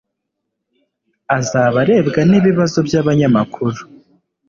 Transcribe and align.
azaba 1.37 1.77
arebwa 1.83 2.21
n'ibibazo 2.29 2.77
by'abanyamakuru 2.87 3.79